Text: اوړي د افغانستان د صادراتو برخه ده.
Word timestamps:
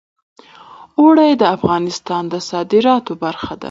اوړي 0.99 1.31
د 1.37 1.43
افغانستان 1.55 2.23
د 2.33 2.35
صادراتو 2.49 3.11
برخه 3.23 3.51
ده. 3.55 3.59